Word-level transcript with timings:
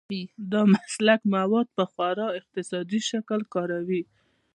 دا 0.51 0.61
مسلک 0.73 1.21
مواد 1.35 1.67
په 1.77 1.83
خورا 1.91 2.27
اقتصادي 2.39 2.99
شکل 3.09 3.39
کاروي. 3.53 4.01